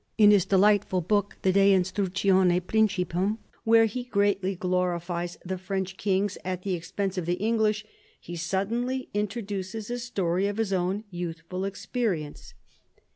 [0.17, 6.39] In his delightful book, the De Instructione Principum, where he greatly glorifies the French kings
[6.43, 7.85] at the expense of the English,
[8.19, 12.55] he suddenly introduces a story of his own youthful experience.